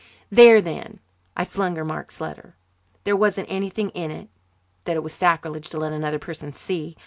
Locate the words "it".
4.09-4.29, 4.95-5.03